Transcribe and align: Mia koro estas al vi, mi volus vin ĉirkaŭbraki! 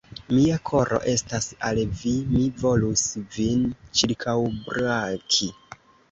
Mia 0.35 0.53
koro 0.67 0.99
estas 1.09 1.47
al 1.67 1.81
vi, 1.99 2.13
mi 2.29 2.41
volus 2.61 3.03
vin 3.35 3.67
ĉirkaŭbraki! 3.99 5.51